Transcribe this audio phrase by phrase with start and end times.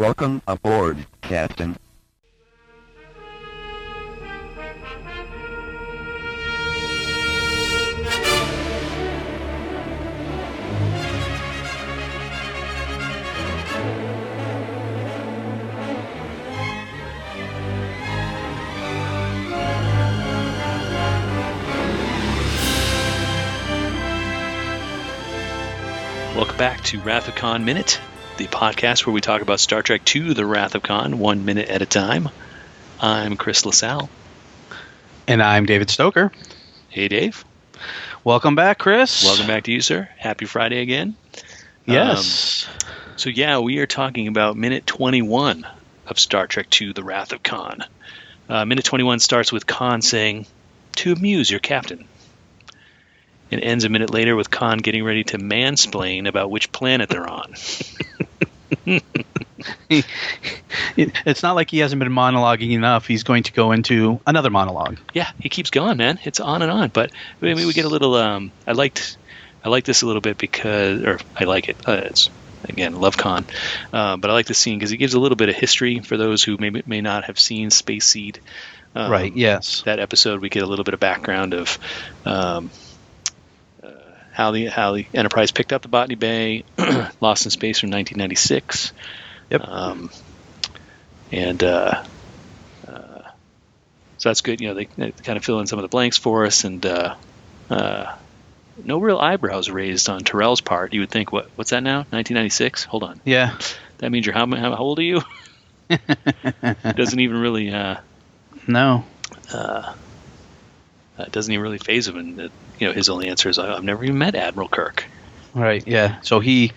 [0.00, 1.76] Welcome aboard, Captain.
[26.34, 26.98] Welcome back to
[27.36, 28.00] Khan Minute,
[28.40, 31.68] the podcast where we talk about Star Trek II The Wrath of Khan, one minute
[31.68, 32.30] at a time.
[32.98, 34.08] I'm Chris LaSalle.
[35.28, 36.32] And I'm David Stoker.
[36.88, 37.44] Hey, Dave.
[38.24, 39.22] Welcome back, Chris.
[39.24, 40.08] Welcome back to you, sir.
[40.16, 41.16] Happy Friday again.
[41.84, 42.66] Yes.
[42.66, 45.66] Um, so, yeah, we are talking about minute 21
[46.06, 47.84] of Star Trek II The Wrath of Khan.
[48.48, 50.46] Uh, minute 21 starts with Khan saying,
[50.96, 52.08] To amuse your captain.
[53.50, 57.28] It ends a minute later with Khan getting ready to mansplain about which planet they're
[57.28, 57.54] on.
[59.88, 63.06] it's not like he hasn't been monologuing enough.
[63.06, 64.98] He's going to go into another monologue.
[65.12, 66.18] Yeah, he keeps going, man.
[66.24, 66.88] It's on and on.
[66.90, 67.10] But
[67.42, 68.14] I mean, we get a little.
[68.14, 69.16] Um, I liked,
[69.64, 71.76] I like this a little bit because, or I like it.
[71.88, 72.30] Uh, it's
[72.64, 73.44] again, love Khan,
[73.92, 76.16] uh, but I like the scene because it gives a little bit of history for
[76.16, 78.40] those who may may not have seen Space Seed.
[78.94, 79.34] Um, right.
[79.34, 79.82] Yes.
[79.82, 81.78] That episode, we get a little bit of background of.
[82.24, 82.70] Um,
[84.32, 86.64] how the how the Enterprise picked up the Botany Bay,
[87.20, 88.92] Lost in Space from 1996.
[89.50, 89.62] Yep.
[89.62, 90.10] Um,
[91.32, 92.04] and uh,
[92.86, 93.22] uh,
[94.18, 94.60] so that's good.
[94.60, 96.84] You know, they, they, kind of fill in some of the blanks for us, and
[96.84, 97.16] uh,
[97.68, 98.16] uh,
[98.84, 100.94] no real eyebrows raised on Terrell's part.
[100.94, 101.98] You would think, what what's that now?
[101.98, 102.84] 1996?
[102.84, 103.20] Hold on.
[103.24, 103.58] Yeah.
[103.98, 105.22] That means you're how how old are you?
[106.82, 107.72] Doesn't even really.
[107.72, 107.96] Uh,
[108.66, 109.04] no.
[109.52, 109.94] Uh,
[111.18, 114.02] it doesn't even really phase him, and you know his only answer is, "I've never
[114.02, 115.04] even met Admiral Kirk."
[115.54, 115.86] Right.
[115.86, 116.20] Yeah.
[116.22, 116.72] So he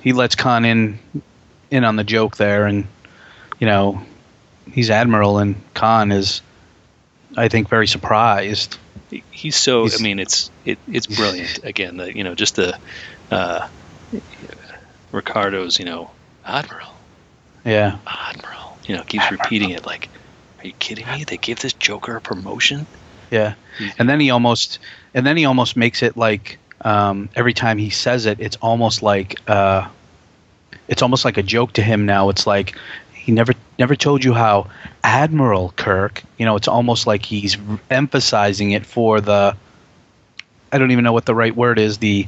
[0.00, 0.98] he lets Khan in
[1.70, 2.86] in on the joke there, and
[3.60, 4.02] you know
[4.72, 6.40] he's Admiral, and Khan is,
[7.36, 8.78] I think, very surprised.
[9.30, 9.84] He's so.
[9.84, 11.58] He's, I mean, it's it, it's brilliant.
[11.62, 12.78] Again, the you know just the
[13.30, 13.68] uh,
[15.12, 16.10] Ricardo's you know
[16.44, 16.88] Admiral.
[17.64, 17.98] Yeah.
[18.06, 18.78] Admiral.
[18.86, 19.42] You know, keeps Admiral.
[19.44, 20.08] repeating it like,
[20.60, 21.24] "Are you kidding me?
[21.24, 22.86] They gave this Joker a promotion."
[23.30, 23.54] Yeah.
[23.98, 24.78] And then he almost
[25.14, 29.02] and then he almost makes it like um, every time he says it, it's almost
[29.02, 29.88] like uh,
[30.86, 32.28] it's almost like a joke to him now.
[32.28, 32.76] It's like
[33.12, 34.70] he never never told you how
[35.02, 36.22] Admiral Kirk.
[36.38, 37.56] You know, it's almost like he's
[37.90, 39.56] emphasizing it for the.
[40.70, 41.98] I don't even know what the right word is.
[41.98, 42.26] The.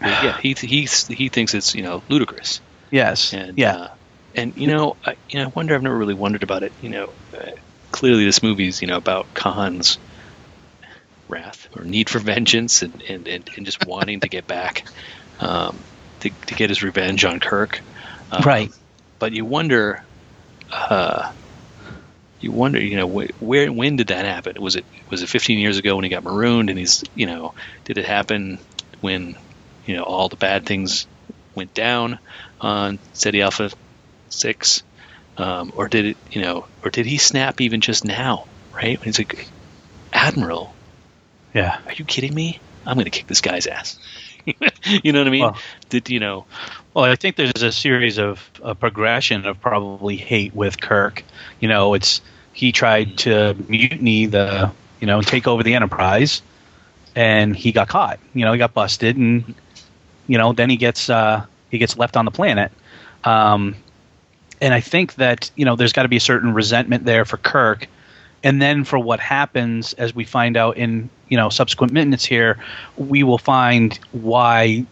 [0.00, 2.60] yeah, he he he thinks it's you know ludicrous.
[2.90, 3.32] Yes.
[3.32, 3.76] And, yeah.
[3.76, 3.88] Uh,
[4.34, 5.74] and you know, I, you know, I wonder.
[5.74, 6.72] I've never really wondered about it.
[6.82, 7.50] You know, uh,
[7.90, 9.98] clearly this movie's you know about Khan's
[11.28, 14.84] wrath or need for vengeance and and, and, and just wanting to get back.
[15.40, 15.78] Um,
[16.20, 17.80] to, to get his revenge on Kirk.
[18.30, 18.70] Um, right.
[19.18, 20.02] But you wonder,
[20.72, 21.30] uh,
[22.40, 24.60] you wonder, you know, wh- where when did that happen?
[24.60, 27.54] Was it was it 15 years ago when he got marooned, and he's, you know,
[27.84, 28.58] did it happen
[29.00, 29.34] when,
[29.84, 31.06] you know, all the bad things
[31.54, 32.18] went down
[32.60, 33.70] on Ceti Alpha
[34.28, 34.82] Six,
[35.38, 38.46] um, or did it, you know, or did he snap even just now?
[38.74, 39.48] Right when he's like,
[40.12, 40.74] Admiral.
[41.54, 41.80] Yeah.
[41.86, 42.60] Are you kidding me?
[42.86, 43.98] I'm going to kick this guy's ass.
[44.84, 45.42] you know what I mean?
[45.42, 46.46] Well, Did you know?
[46.94, 51.22] Well, I think there's a series of a progression of probably hate with Kirk.
[51.60, 52.20] You know, it's
[52.52, 56.42] he tried to mutiny the, you know, take over the Enterprise,
[57.14, 58.18] and he got caught.
[58.32, 59.54] You know, he got busted, and
[60.26, 62.72] you know, then he gets uh, he gets left on the planet.
[63.24, 63.76] Um,
[64.60, 67.36] and I think that you know, there's got to be a certain resentment there for
[67.36, 67.86] Kirk.
[68.44, 72.58] And then for what happens as we find out in you know subsequent minutes here
[72.96, 74.86] we will find why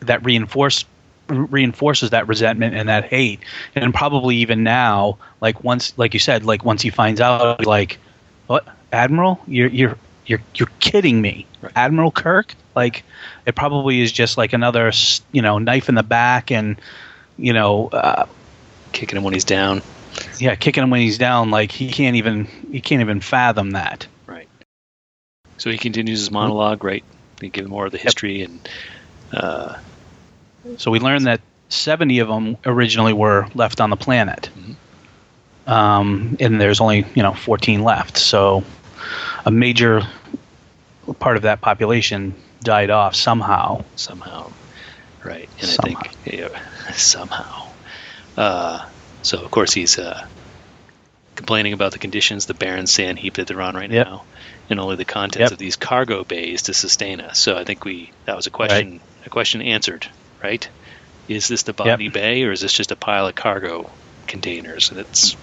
[0.00, 0.84] that reinforce
[1.28, 3.40] reinforces that resentment and that hate.
[3.74, 7.98] And probably even now like once like you said like once he finds out like
[8.46, 8.66] what?
[8.92, 9.40] Admiral?
[9.46, 11.46] You're you're you're you're kidding me.
[11.60, 11.72] Right.
[11.76, 12.54] admiral kirk?
[12.74, 13.04] Like
[13.46, 14.92] it probably is just like another
[15.32, 16.80] you know knife in the back and
[17.36, 18.26] you know uh,
[18.92, 19.82] kicking him when he's down
[20.38, 24.06] yeah, kicking him when he's down, like he can't even he can't even fathom that.
[24.26, 24.48] Right.
[25.58, 27.04] So he continues his monologue, right?
[27.36, 28.48] They give more of the history, yep.
[28.50, 28.68] and
[29.32, 29.78] uh,
[30.76, 35.70] so we learned that seventy of them originally were left on the planet, mm-hmm.
[35.70, 38.16] um, and there's only you know fourteen left.
[38.18, 38.64] So
[39.44, 40.02] a major
[41.18, 43.84] part of that population died off somehow.
[43.96, 44.52] Somehow,
[45.24, 45.48] right?
[45.58, 46.00] And somehow.
[46.00, 47.71] I think yeah, somehow.
[48.36, 48.86] Uh,
[49.22, 50.26] so of course he's uh,
[51.36, 54.06] complaining about the conditions, the barren sand heap that they're on right yep.
[54.06, 54.24] now,
[54.70, 55.52] and only the contents yep.
[55.52, 57.38] of these cargo bays to sustain us.
[57.38, 59.26] So I think we that was a question right.
[59.26, 60.06] a question answered,
[60.42, 60.68] right?
[61.28, 63.90] is this the Botany Bay or is this just a pile of cargo
[64.26, 64.90] containers?
[64.90, 65.36] And it's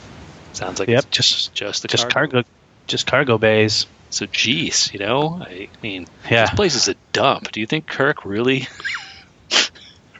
[0.53, 2.31] sounds like Yep, it's just just the just cargo.
[2.31, 2.49] cargo,
[2.87, 3.85] just cargo bays.
[4.11, 6.45] So, geez, you know, I mean, Yeah.
[6.45, 7.51] this place is a dump.
[7.51, 8.67] Do you think Kirk really,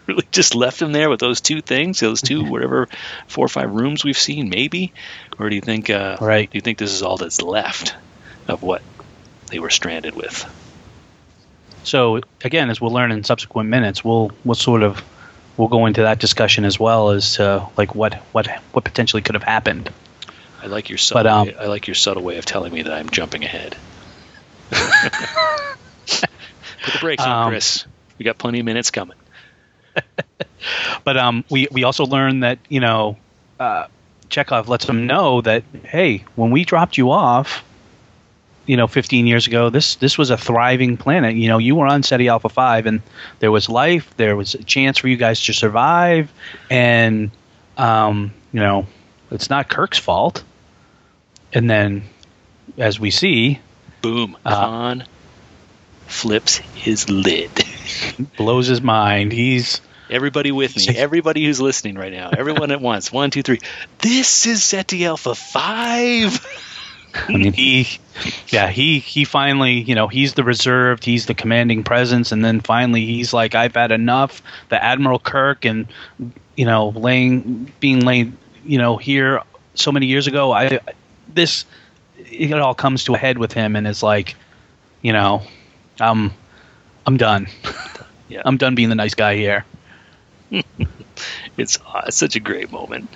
[0.09, 2.87] really just left him there with those two things, those two whatever
[3.27, 4.93] four or five rooms we've seen, maybe,
[5.37, 6.49] or do you think, uh, Right.
[6.51, 7.95] Do you think this is all that's left
[8.47, 8.81] of what
[9.47, 10.45] they were stranded with?
[11.83, 15.01] So again, as we'll learn in subsequent minutes, we'll we'll sort of
[15.57, 19.35] we'll go into that discussion as well as to like what what what potentially could
[19.35, 19.89] have happened.
[20.61, 21.23] I like your subtle.
[21.23, 23.77] But, um, way, I like your subtle way of telling me that I'm jumping ahead.
[24.71, 24.81] Put
[26.93, 27.85] the brakes on, Um, Chris.
[28.17, 29.15] We got plenty of minutes coming.
[31.03, 33.17] But um, we we also learned that you know
[33.59, 33.87] uh,
[34.29, 37.63] Chekov lets them know that hey, when we dropped you off,
[38.65, 41.35] you know, 15 years ago, this this was a thriving planet.
[41.35, 43.01] You know, you were on Ceti Alpha Five, and
[43.39, 46.31] there was life, there was a chance for you guys to survive,
[46.69, 47.31] and
[47.77, 48.85] um, you know,
[49.31, 50.43] it's not Kirk's fault.
[51.51, 52.03] And then,
[52.77, 53.59] as we see,
[54.01, 54.37] Boom.
[54.45, 55.03] Uh, Khan
[56.05, 57.49] flips his lid.
[58.37, 59.31] blows his mind.
[59.31, 60.87] He's Everybody with me.
[60.97, 62.29] Everybody who's listening right now.
[62.35, 63.11] Everyone at once.
[63.11, 63.59] One, two, three.
[63.99, 66.65] This is Ceti Alpha 5.
[67.13, 67.87] I mean, he,
[68.49, 72.59] yeah, he he finally, you know, he's the reserved, he's the commanding presence, and then
[72.61, 74.43] finally he's like, I've had enough.
[74.69, 75.87] The Admiral Kirk and
[76.55, 78.33] you know, laying being laid,
[78.63, 79.41] you know, here
[79.73, 80.51] so many years ago.
[80.51, 80.79] I
[81.33, 81.65] this
[82.17, 84.35] it all comes to a head with him, and it's like,
[85.01, 85.41] you know,
[85.99, 86.31] I'm
[87.07, 87.47] I'm done.
[88.27, 88.43] Yeah.
[88.45, 89.65] I'm done being the nice guy here.
[91.57, 93.13] It's, uh, it's such a great moment.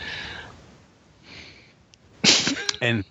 [2.81, 3.06] And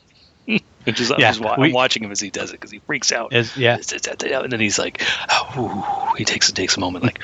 [0.85, 3.13] It's just, I'm, just we- I'm watching him as he does it because he freaks
[3.13, 3.33] out.
[3.57, 7.23] yeah, And then he's like, oh, he takes takes a moment, like,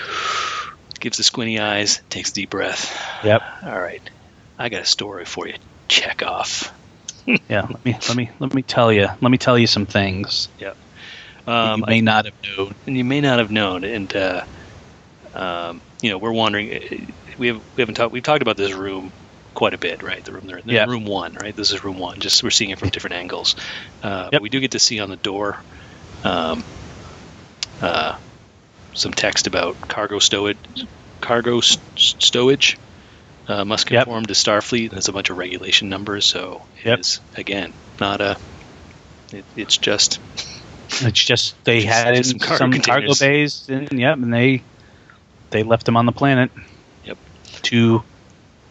[1.00, 2.96] gives the squinty eyes, takes a deep breath.
[3.24, 4.08] yep, All right,
[4.58, 5.54] I got a story for you.
[5.88, 6.70] Chekov.
[7.48, 7.62] yeah.
[7.68, 9.08] Let me let me let me tell you.
[9.20, 10.76] Let me tell you some things Yep.
[11.46, 12.74] Um, you may not have known.
[12.86, 13.84] and you may not have known.
[13.84, 14.44] And uh,
[15.34, 16.72] um, you know, we're wondering.
[16.74, 16.78] uh,
[17.38, 18.12] We have we haven't talked.
[18.12, 19.12] We've talked about this room
[19.54, 20.24] quite a bit, right?
[20.24, 20.84] The room there, Yeah.
[20.86, 21.54] room one, right?
[21.56, 22.20] This is room one.
[22.20, 23.56] Just we're seeing it from different angles.
[24.02, 24.42] Uh, Yep.
[24.42, 25.64] We do get to see on the door.
[26.22, 26.64] Um,
[27.80, 28.14] uh,
[28.94, 30.58] some text about cargo stowage,
[31.20, 32.76] cargo s- stowage
[33.46, 34.04] uh, must Yep.
[34.04, 34.90] conform to Starfleet.
[34.90, 36.98] There's a bunch of regulation numbers, so Yep.
[37.00, 38.36] it's again not a.
[39.32, 40.20] It, it's just
[41.00, 44.64] It's just they Just- had just some some, cargo cargo, bays, and yep, and they
[45.50, 46.50] they left him on the planet.
[47.04, 47.18] Yep.
[47.62, 48.02] To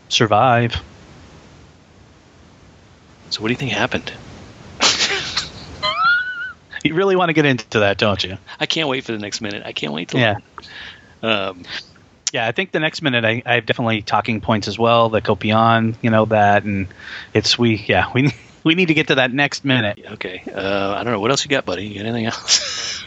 [0.09, 0.81] survive.
[3.29, 3.41] so.
[3.41, 4.11] What do you think happened?
[6.83, 8.37] You really want to get into that, don't you?
[8.59, 9.63] I can't wait for the next minute.
[9.65, 10.19] I can't wait to.
[10.19, 10.35] Yeah.
[11.21, 11.63] Um,
[12.31, 15.23] Yeah, I think the next minute I, I have definitely talking points as well that
[15.23, 16.87] go beyond you know that, and
[17.33, 18.31] it's we yeah we
[18.63, 19.99] we need to get to that next minute.
[20.13, 20.43] okay.
[20.47, 21.19] Uh, I don't know.
[21.19, 21.85] What else you got, buddy?
[21.87, 23.03] You got anything else?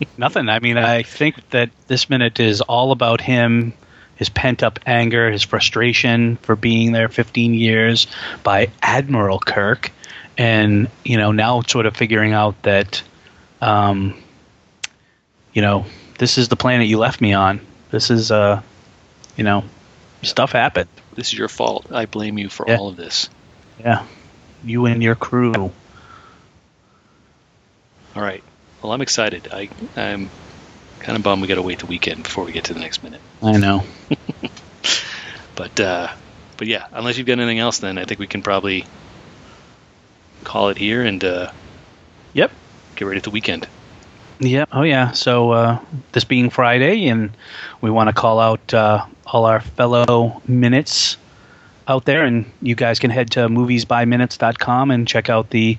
[0.18, 0.48] Nothing.
[0.48, 3.72] I mean, I think that this minute is all about him,
[4.16, 8.06] his pent up anger, his frustration for being there 15 years
[8.42, 9.90] by Admiral Kirk,
[10.38, 13.02] and you know now sort of figuring out that,
[13.60, 14.14] um,
[15.52, 15.86] you know,
[16.18, 17.60] this is the planet you left me on.
[17.90, 18.62] This is uh,
[19.36, 19.64] you know,
[20.22, 20.88] stuff happened.
[21.14, 21.90] this is your fault.
[21.92, 22.76] I blame you for Yeah.
[22.76, 23.28] all of this.
[23.78, 24.04] Yeah,
[24.64, 25.72] you and your crew.
[28.14, 28.42] All right.
[28.82, 29.48] Well, I'm excited.
[29.52, 30.30] I I'm
[31.00, 33.02] kind of bummed we got to wait the weekend before we get to the next
[33.02, 33.20] minute.
[33.42, 33.84] I know.
[35.56, 36.08] But uh,
[36.56, 38.86] but yeah, unless you've got anything else, then I think we can probably
[40.42, 41.52] call it here and uh,
[42.32, 42.50] Yep.
[42.96, 43.66] get ready for the weekend.
[44.38, 44.64] Yeah.
[44.72, 45.10] Oh, yeah.
[45.10, 45.78] So uh,
[46.12, 47.30] this being Friday, and
[47.82, 51.18] we want to call out uh, all our fellow minutes
[51.86, 55.76] out there, and you guys can head to moviesbyminutes.com and check out the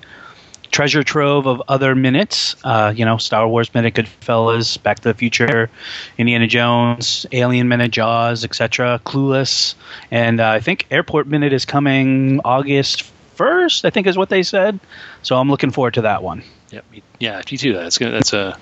[0.72, 2.56] treasure trove of other minutes.
[2.64, 5.70] Uh, you know, Star Wars minute, Goodfellas, Back to the Future,
[6.18, 9.00] Indiana Jones, Alien minute, Jaws, etc.
[9.04, 9.74] Clueless,
[10.10, 13.02] and uh, I think Airport minute is coming August
[13.36, 13.84] first.
[13.84, 14.80] I think is what they said.
[15.22, 16.42] So I'm looking forward to that one.
[16.70, 16.84] Yep.
[17.20, 17.74] Yeah, me too.
[17.74, 18.12] That's gonna.
[18.12, 18.58] That's a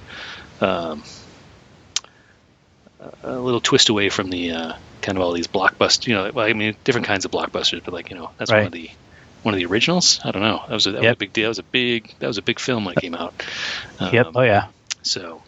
[0.60, 1.02] um,
[3.22, 6.06] a little twist away from the uh, kind of all these blockbusters.
[6.06, 8.66] You know, well, I mean, different kinds of blockbusters, but like you know, that's one
[8.66, 8.90] of the
[9.42, 10.20] one of the originals.
[10.24, 10.62] I don't know.
[10.68, 11.44] That was a, that was a big deal.
[11.44, 13.34] That was a big that was a big film when it came out.
[13.98, 14.26] Um, Yep.
[14.34, 14.68] Oh yeah.
[15.02, 15.42] So,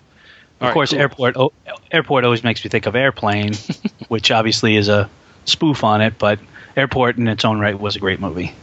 [0.61, 1.53] Of course, airport oh,
[1.91, 3.55] airport always makes me think of airplane,
[4.09, 5.11] which obviously is a
[5.45, 6.39] spoof on it, but
[6.77, 8.55] airport in its own right was a great movie.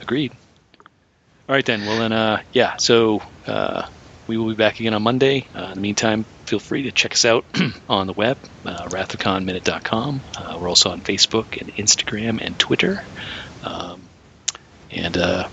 [0.00, 0.32] Agreed.
[1.48, 1.84] All right then.
[1.84, 2.76] Well then, uh, yeah.
[2.78, 3.86] So uh,
[4.26, 5.46] we will be back again on Monday.
[5.54, 7.44] Uh, in the meantime, feel free to check us out
[7.88, 8.88] on the web, uh.
[10.36, 13.04] Uh, we're also on Facebook and Instagram and Twitter.
[13.64, 14.00] Um,
[14.90, 15.48] and uh,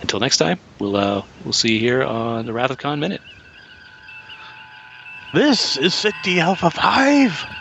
[0.00, 3.22] until next time, we'll uh, we'll see you here on the Wrath of Khan Minute.
[5.32, 7.59] This is Ceti Alpha 5.